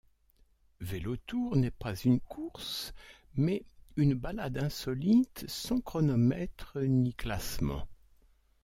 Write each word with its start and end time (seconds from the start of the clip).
Vélotour 0.79 1.55
n'est 1.57 1.69
pas 1.69 1.93
une 1.93 2.19
course 2.21 2.91
mais 3.35 3.63
une 3.97 4.15
balade 4.15 4.57
insolite, 4.57 5.45
sans 5.47 5.79
chronomètre 5.79 6.79
ni 6.79 7.13
classement. 7.13 7.85